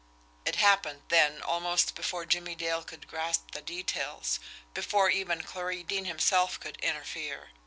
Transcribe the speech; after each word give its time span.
It 0.45 0.55
happened 0.55 1.03
then 1.09 1.43
almost 1.43 1.93
before 1.93 2.25
Jimmie 2.25 2.55
Dale 2.55 2.81
could 2.83 3.07
grasp 3.07 3.51
the 3.51 3.61
details; 3.61 4.39
before 4.73 5.11
even 5.11 5.43
Clarie 5.43 5.83
Deane 5.83 6.05
himself 6.05 6.59
could 6.59 6.77
interfere. 6.77 7.49